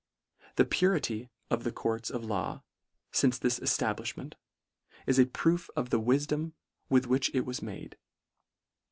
The 0.55 0.65
purity 0.65 1.29
of 1.51 1.63
the 1.63 1.71
courts 1.71 2.09
of 2.09 2.25
law, 2.25 2.63
fince 3.11 3.37
this 3.37 3.59
establishment, 3.59 4.33
is 5.05 5.19
a 5.19 5.27
proof 5.27 5.69
of 5.75 5.91
the 5.91 6.01
wifdom 6.01 6.53
with 6.89 7.05
which 7.05 7.29
it 7.35 7.45
was 7.45 7.61
made. 7.61 7.97